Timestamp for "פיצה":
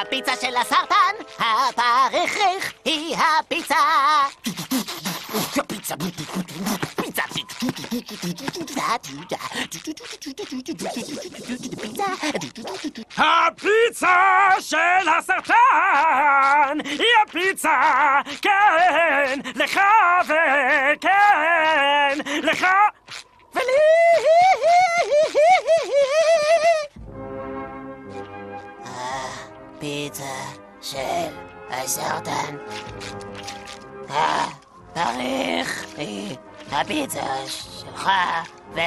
5.42-5.62, 5.66-5.94, 29.78-30.34